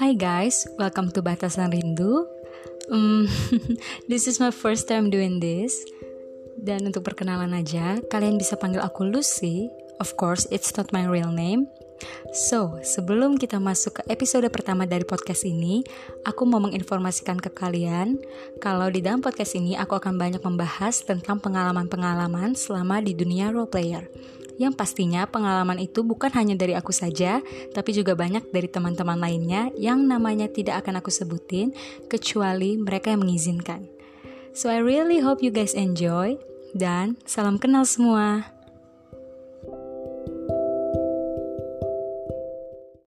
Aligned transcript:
Hi 0.00 0.16
guys, 0.16 0.64
welcome 0.80 1.12
to 1.12 1.20
Batasan 1.20 1.68
Rindu. 1.68 2.24
Um, 2.88 3.28
this 4.08 4.24
is 4.24 4.40
my 4.40 4.48
first 4.48 4.88
time 4.88 5.12
doing 5.12 5.36
this. 5.36 5.84
Dan 6.56 6.88
untuk 6.88 7.04
perkenalan 7.04 7.52
aja, 7.52 8.00
kalian 8.08 8.40
bisa 8.40 8.56
panggil 8.56 8.80
aku 8.80 9.04
Lucy. 9.04 9.68
Of 10.00 10.16
course, 10.16 10.48
it's 10.48 10.72
not 10.80 10.96
my 10.96 11.04
real 11.04 11.28
name. 11.28 11.68
So, 12.32 12.80
sebelum 12.80 13.36
kita 13.36 13.60
masuk 13.60 14.00
ke 14.00 14.02
episode 14.08 14.48
pertama 14.48 14.88
dari 14.88 15.04
podcast 15.04 15.44
ini, 15.44 15.84
aku 16.24 16.48
mau 16.48 16.64
menginformasikan 16.64 17.36
ke 17.36 17.52
kalian 17.52 18.16
kalau 18.64 18.88
di 18.88 19.04
dalam 19.04 19.20
podcast 19.20 19.60
ini 19.60 19.76
aku 19.76 20.00
akan 20.00 20.16
banyak 20.16 20.40
membahas 20.40 21.04
tentang 21.04 21.36
pengalaman-pengalaman 21.36 22.56
selama 22.56 23.04
di 23.04 23.12
dunia 23.12 23.52
role 23.52 23.68
player. 23.68 24.08
Yang 24.60 24.76
pastinya 24.76 25.24
pengalaman 25.28 25.80
itu 25.80 26.04
bukan 26.04 26.32
hanya 26.36 26.56
dari 26.56 26.76
aku 26.76 26.92
saja, 26.92 27.40
tapi 27.72 27.90
juga 27.96 28.12
banyak 28.12 28.52
dari 28.52 28.68
teman-teman 28.68 29.18
lainnya 29.18 29.72
yang 29.76 30.04
namanya 30.04 30.48
tidak 30.48 30.84
akan 30.84 31.00
aku 31.00 31.08
sebutin 31.08 31.72
kecuali 32.08 32.76
mereka 32.76 33.12
yang 33.12 33.24
mengizinkan. 33.24 33.88
So 34.52 34.68
I 34.68 34.84
really 34.84 35.24
hope 35.24 35.40
you 35.40 35.48
guys 35.48 35.72
enjoy 35.72 36.36
dan 36.76 37.16
salam 37.24 37.56
kenal 37.56 37.88
semua. 37.88 38.61